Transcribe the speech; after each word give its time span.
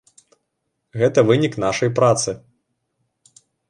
Гэта 1.03 1.19
вынік 1.29 1.53
нашай 1.67 1.89
працы. 2.03 2.39